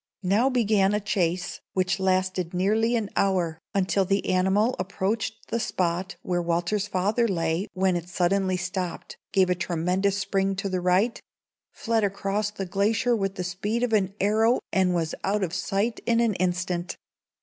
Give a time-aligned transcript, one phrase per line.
[0.23, 6.15] Now began a chase, which lasted nearly an hour, until the animal approached the spot
[6.23, 11.21] where Walter's father lay, when it suddenly stopped, gave a tremendous spring to the right,
[11.71, 15.99] fled across the glacier with the speed of an arrow, and was out of sight
[16.07, 16.97] in an instant.